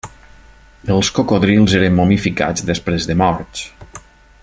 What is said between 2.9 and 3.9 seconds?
de morts.